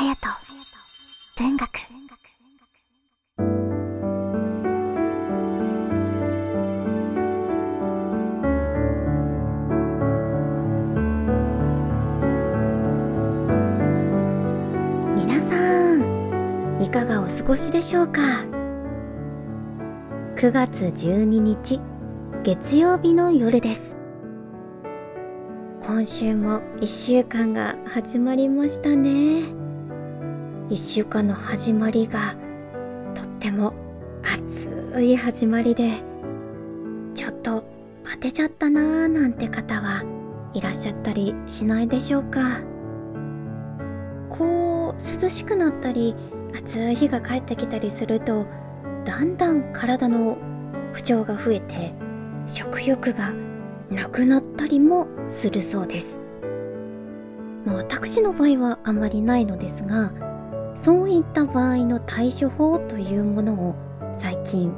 [0.00, 0.14] 隼
[1.36, 1.68] 人文学。
[15.14, 15.54] 皆さ
[15.94, 18.22] んいかがお過ごしでしょうか
[20.36, 21.78] ？9月12日
[22.42, 23.98] 月曜日の夜です。
[25.82, 29.59] 今週も1週間が始まりましたね。
[30.70, 32.36] 1週間の始まりが
[33.16, 33.74] とっても
[34.22, 35.94] 暑い始まりで
[37.12, 37.64] ちょっと
[38.04, 40.04] バテちゃったなーなんて方は
[40.54, 42.60] いらっしゃったりしないでしょうか。
[44.28, 46.14] こう涼しくなったり
[46.56, 48.46] 暑い日が帰ってきたりすると
[49.04, 50.38] だんだん体の
[50.92, 51.92] 不調が増えて
[52.46, 53.32] 食欲が
[53.90, 56.20] なくなったりもするそうです、
[57.64, 60.29] まあ、私の場合はあまりないのですが
[60.82, 63.74] そういった場合の対処法というものを
[64.18, 64.72] 最近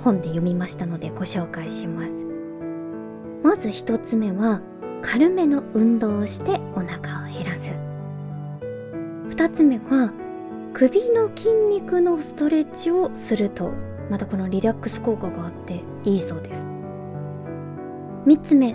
[0.00, 2.26] 本で読みましたのでご紹介します。
[3.44, 4.60] まず一つ目は
[5.02, 7.70] 軽めの運動をしてお腹を減らす。
[9.28, 10.12] 二つ目は
[10.72, 13.70] 首の筋肉のストレッチをすると
[14.10, 16.64] またこのリラックス効果があっていいそうです。
[18.26, 18.74] 3つ目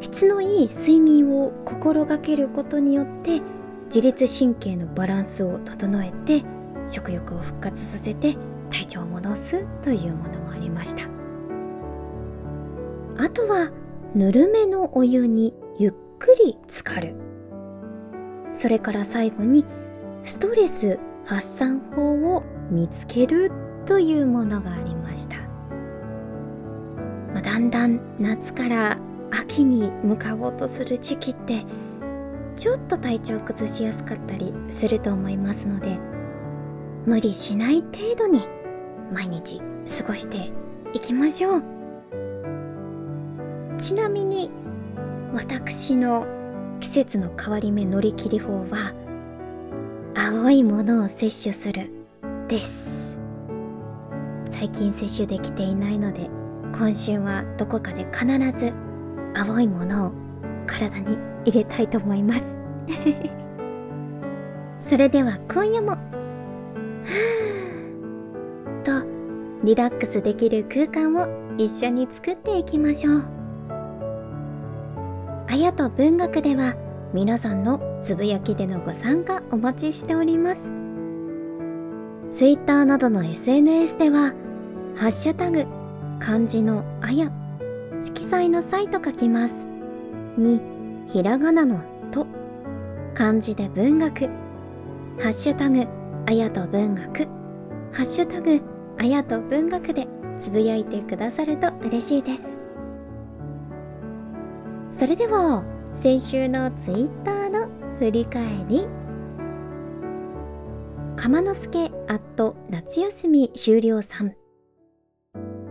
[0.00, 3.42] 質のいい睡眠を心がけることによって
[3.86, 6.44] 自律神経のバランスを整えて
[6.88, 8.36] 食欲を復活させて
[8.70, 11.04] 体調を戻すというものもありました。
[13.18, 13.70] あとは
[14.14, 17.14] ぬるめのお湯にゆっくり浸かる。
[18.54, 19.64] それから最後に
[20.24, 23.52] ストレス発散法を見つける
[23.84, 25.36] というものがありました。
[27.32, 28.98] まあ、だんだん夏から
[29.30, 31.64] 秋に向かおうとする時期って
[32.56, 35.98] ちょっと体調崩しやすかったりすると思いますので
[37.04, 38.40] 無理しない程度に
[39.12, 39.60] 毎日
[39.98, 40.50] 過ごして
[40.92, 41.62] いきましょう。
[43.78, 44.50] ちなみに
[45.34, 46.26] 私の
[46.80, 48.94] 季節の変わり目乗り切り法は
[50.16, 51.90] 青いものを摂取する
[52.48, 53.16] です。
[54.50, 56.30] 最近摂取できていないので
[56.72, 58.26] 今週はどこかで必
[58.58, 58.72] ず
[59.34, 60.12] 青いものを
[60.66, 62.58] 体に入れたいと思います。
[64.78, 65.92] それでは今夜も
[68.84, 69.06] と
[69.64, 71.26] リラックスできる空間を
[71.56, 73.22] 一緒に作っていきましょう。
[75.48, 76.74] あやと文学では
[77.14, 80.72] 皆さんのつぶやきでのご参加お待ちしております。
[82.30, 84.34] Twitter などの SNS では
[84.96, 85.64] ハッシュタグ
[86.18, 87.30] 漢字のあや
[88.02, 89.66] 色彩の際と書きます。
[90.36, 90.60] に
[91.06, 91.80] ひらがなの
[92.10, 92.26] と
[93.14, 94.26] 漢字で文学。
[95.18, 95.86] ハッシュタグ
[96.26, 97.24] あやと文学。
[97.92, 98.60] ハッシュタグ
[98.98, 100.06] あやと文学で
[100.38, 102.58] つぶやいてくださると嬉しいです。
[104.98, 107.68] それでは先週のツイッターの
[107.98, 108.86] 振り返り。
[111.16, 111.78] 鎌之助
[112.08, 114.34] アット夏休み終了さん。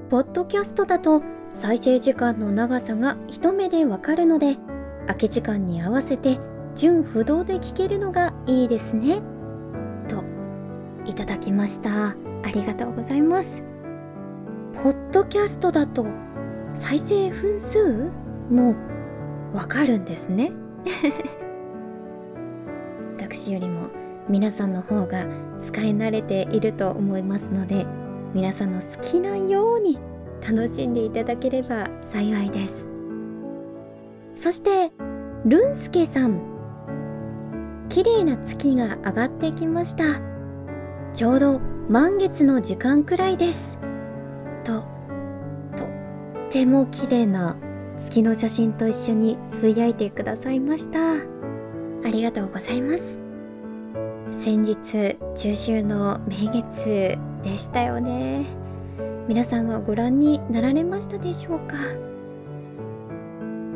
[0.09, 1.21] ポッドキャストだと
[1.53, 4.57] 再生時間の長さが一目でわかるので
[5.07, 6.39] 空き時間に合わせて
[6.75, 9.21] 純不動で聞けるのがいいですね。
[10.07, 10.23] と
[11.05, 12.09] いただきました。
[12.09, 12.15] あ
[12.53, 13.63] りがとうございます。
[14.73, 16.05] ポッドキャストだと
[16.75, 18.11] 再生分数
[18.49, 18.75] も
[19.53, 20.51] わかるんですね。
[23.17, 23.87] 私よりも
[24.27, 25.25] 皆さんの方が
[25.61, 27.85] 使い慣れていると思いますので
[28.33, 29.97] 皆さんの好きなように
[30.47, 32.94] 楽しんでいただければ幸いです。
[34.45, 34.91] そして
[35.45, 36.39] ルンスケさん。
[37.89, 40.21] 綺麗な月が上がってきました。
[41.13, 43.79] ちょうど満月の時間くらいです。
[44.63, 44.83] と
[45.75, 45.87] とっ
[46.51, 47.57] ても綺麗な
[47.97, 50.99] 月の写真と一緒につぶやいてくださいました。
[51.13, 51.17] あ
[52.11, 53.17] りがとうございます。
[54.31, 58.45] 先日中秋の名月でしたよね。
[59.27, 61.77] 皆さんはご覧になられましたでしょうか？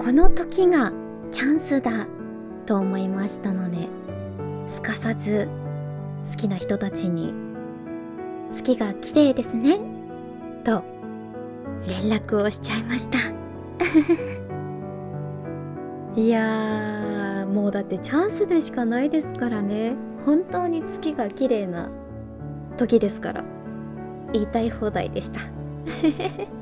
[0.10, 0.92] この時が
[1.32, 2.08] チャンスだ
[2.66, 3.88] と思いましたので
[4.68, 5.48] すかさず
[6.32, 7.32] 好きな人たちに
[8.52, 9.78] 「月が綺麗ですね」
[10.66, 10.82] と
[11.88, 13.20] 連絡をしちゃいました。
[16.20, 19.94] いやもうだってチャンスでしかないですからね。
[20.26, 21.88] 本当に月が綺麗な
[22.78, 23.44] 時ですから。
[24.34, 25.42] 言いたい放題でした。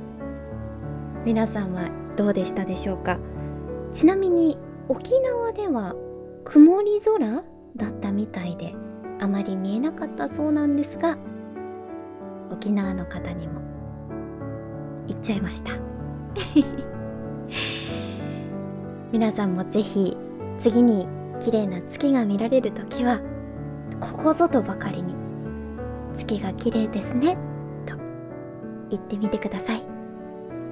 [1.24, 1.84] 皆さんは
[2.18, 3.18] どうでしたでしょうか？
[3.94, 4.57] ちなみに
[4.89, 5.95] 沖縄では
[6.44, 7.44] 曇り空
[7.75, 8.74] だったみたいで
[9.19, 11.18] あまり見えなかったそうなんですが
[12.51, 13.62] 沖縄の方にも
[15.07, 15.74] 行っちゃいました。
[19.12, 20.18] 皆さんもぜひ
[20.60, 21.07] 次に
[21.40, 23.19] 綺麗な月が見られる時は
[24.00, 25.16] ここぞとばかりに
[26.13, 27.38] 月が綺麗ですね
[27.86, 27.95] と
[28.90, 29.81] 言ってみてください。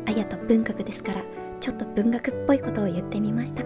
[0.07, 1.23] あやと文学ですから
[1.59, 3.63] ちょっと文学っぽいことを言ってみました。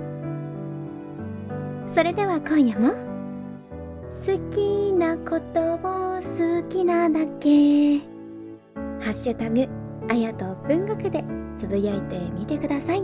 [1.88, 2.96] それでは今夜も好
[4.52, 5.78] きなことを
[6.18, 8.00] 好きなだけ。
[9.00, 9.68] ハッシュタグ
[10.10, 11.24] あやと文学で
[11.58, 13.04] つぶやいてみてください。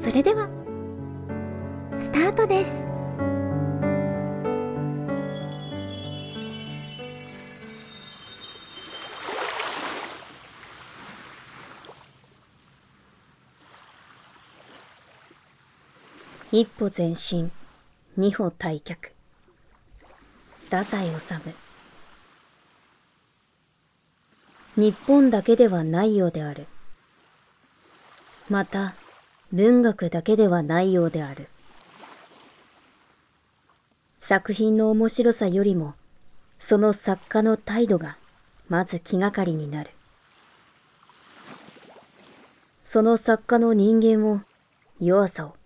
[0.00, 0.48] それでは
[1.98, 2.91] スタートです。
[16.54, 17.50] 一歩前進。
[18.14, 18.94] 二歩退却。
[20.68, 21.54] 太宰治。
[24.76, 26.66] 日本だけではないようである。
[28.50, 28.94] また
[29.50, 31.48] 文学だけではないようである。
[34.20, 35.94] 作品の面白さよりも
[36.58, 38.18] その作家の態度が
[38.68, 39.90] まず気がかりになる。
[42.84, 44.42] その作家の人間を
[45.00, 45.56] 弱さを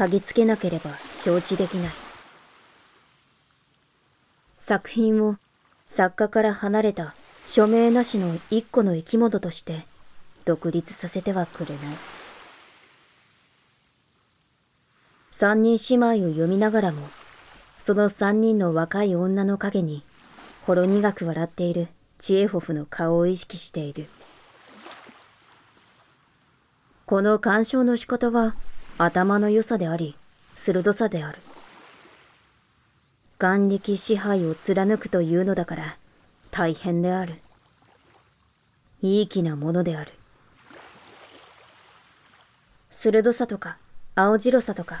[0.00, 1.92] 嗅ぎつけなければ承知できない。
[4.56, 5.36] 作品を
[5.88, 7.14] 作家から離れた
[7.44, 9.84] 署名なしの一個の生き物として
[10.46, 11.80] 独立させてはくれない。
[15.32, 17.06] 三人姉妹を読みながらも、
[17.78, 20.02] その三人の若い女の影に、
[20.66, 21.88] ほろ苦く笑っている
[22.18, 24.08] チエホフの顔を意識している。
[27.04, 28.54] この鑑賞の仕方は、
[29.02, 30.14] 頭の良さであり、
[30.56, 31.38] 鋭さである。
[33.38, 35.96] 眼力支配を貫くというのだから、
[36.50, 37.36] 大変である。
[39.00, 40.12] いい気なものである。
[42.90, 43.78] 鋭さとか、
[44.16, 44.98] 青白さとか、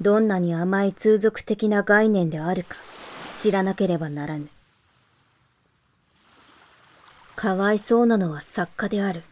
[0.00, 2.76] どんなに甘い通俗的な概念であるか、
[3.36, 4.48] 知らなければならぬ。
[7.36, 9.22] かわいそうなのは作家である。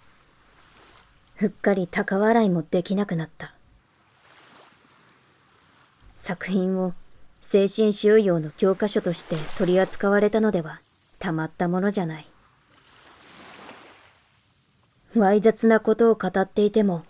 [1.35, 3.57] ふっかり高笑いもできなくなった。
[6.23, 6.93] 作品を
[7.41, 10.83] 精神収容の教科書として取り扱われたのでは
[11.19, 12.27] たまったものじゃない。
[15.17, 17.05] わい雑なことを語っていても、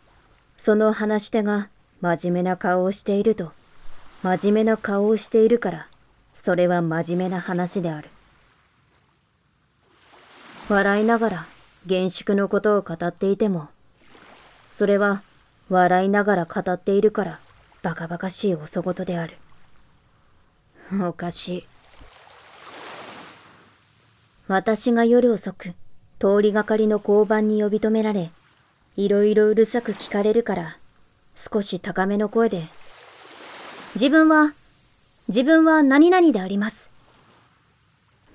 [0.56, 1.70] その話し手が
[2.00, 3.52] 真面目な顔をしていると、
[4.22, 5.88] 真面目な顔をしているから、
[6.32, 8.08] それは真面目な話である。
[10.68, 11.46] 笑いながら
[11.84, 13.68] 厳粛のことを語っていても、
[14.70, 15.22] それは
[15.68, 17.40] 笑いながら語っているから、
[17.82, 19.36] バカバカしいおそごとである。
[21.02, 21.66] おかしい。
[24.48, 25.74] 私が夜遅く、
[26.18, 28.30] 通りがかりの交番に呼び止められ、
[28.96, 30.78] いろいろうるさく聞かれるから、
[31.36, 32.64] 少し高めの声で、
[33.94, 34.54] 自分は、
[35.28, 36.90] 自分は何々であります。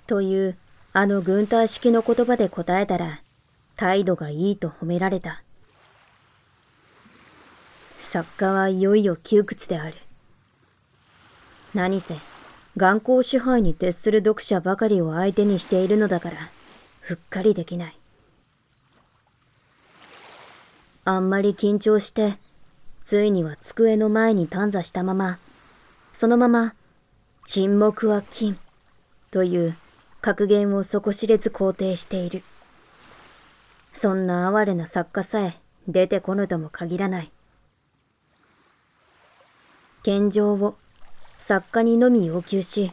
[0.07, 0.57] という、
[0.93, 3.21] あの軍隊式の言葉で答えたら、
[3.75, 5.43] 態度がいいと褒められた。
[8.15, 9.97] 作家はいよいよ窮屈である。
[11.73, 12.15] 何せ、
[12.77, 16.37] 眼光支配に徹する読者ばかりを相手にしているのだから、
[17.01, 17.99] ふっかりできない。
[21.03, 22.37] あんまり緊張して、
[23.03, 25.37] ついには机の前に短座したまま、
[26.13, 26.73] そのまま、
[27.45, 28.57] 沈黙は金、
[29.29, 29.75] という
[30.21, 32.43] 格言を底知れず肯定している。
[33.93, 37.34] そんな哀れな作家さえ出てこぬとも限らない。
[40.05, 40.77] 献上を
[41.39, 42.91] 作家にのみ要求し、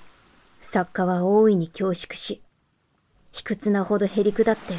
[0.62, 2.40] 作家は大いに恐縮し、
[3.32, 4.72] 卑屈なほどへりくだって、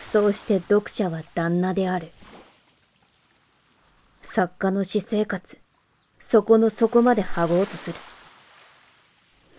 [0.00, 2.10] そうして読者は旦那である。
[4.22, 5.58] 作家の私生活、
[6.20, 7.98] そこの底まで剥ごうとする。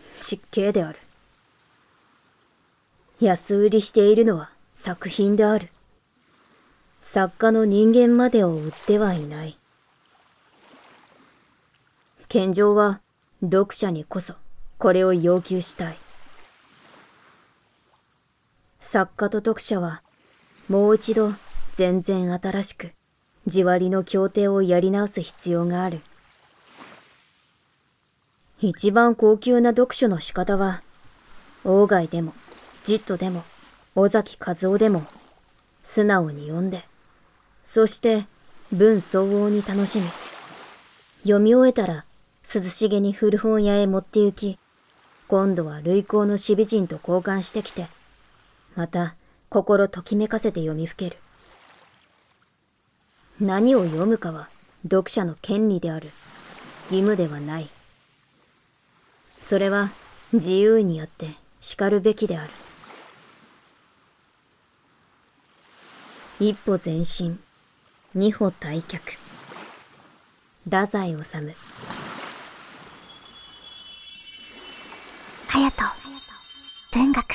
[0.08, 0.98] 失敬である。
[3.20, 5.70] 安売りしているのは作品である。
[7.04, 9.60] 作家の人間までを売ってはいない。
[12.34, 13.00] 献上は
[13.44, 14.34] 読者にこそ
[14.80, 15.98] これを要求したい。
[18.80, 20.02] 作家と読者は
[20.68, 21.34] もう一度
[21.76, 22.94] 全然新しく
[23.46, 26.02] 地割りの協定をやり直す必要がある。
[28.60, 30.82] 一番高級な読書の仕方は、
[31.64, 32.34] 鴎外でも、
[32.84, 33.44] ジットでも、
[33.94, 35.06] 尾崎和夫でも、
[35.84, 36.84] 素直に読んで、
[37.64, 38.26] そして
[38.72, 40.08] 文相応に楽しみ、
[41.26, 42.06] 読み終えたら
[42.44, 44.60] 涼しげに古本屋へ持って行き、
[45.28, 47.88] 今度は類行の死美人と交換してきて、
[48.76, 49.16] また
[49.50, 51.18] 心ときめかせて読みふける。
[53.40, 54.50] 何を読むかは
[54.84, 56.12] 読者の権利である。
[56.92, 57.70] 義務ではない。
[59.42, 59.92] それは
[60.34, 61.28] 自由にやって
[61.62, 62.52] 叱るべきである。
[66.40, 67.40] 一歩前進、
[68.14, 69.00] 二歩退却。
[70.66, 71.73] 太宰治。
[76.94, 77.26] 文学。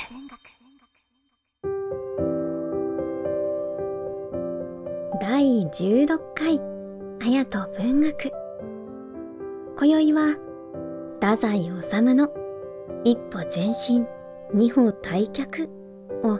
[5.20, 6.60] 第16回、
[7.18, 8.32] 隼人文学。
[9.76, 10.36] 今宵は、
[11.20, 12.28] 太宰治の
[13.02, 14.06] 一歩前進、
[14.54, 15.68] 二歩退却
[16.22, 16.38] を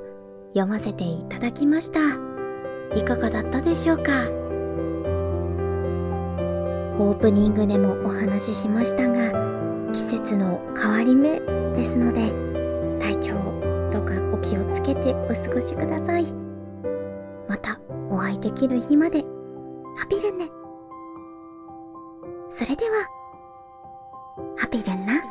[0.55, 1.99] 読ませていただきました。
[2.95, 4.13] いかがだったでしょうか？
[7.01, 9.33] オープニングでもお話ししましたが、
[9.93, 11.41] 季節の変わり目
[11.75, 12.47] ですので、
[13.01, 13.35] 体調
[13.91, 16.27] どうかお気をつけてお過ごしください。
[17.49, 19.23] またお会いできる日まで、
[19.97, 20.49] ハピルンね。
[22.51, 23.07] それでは、
[24.57, 25.23] ハピルンな、